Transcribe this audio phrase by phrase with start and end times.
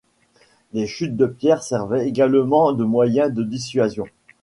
[0.73, 4.07] Les chutes de pierres servaient également de moyen de dissuasion.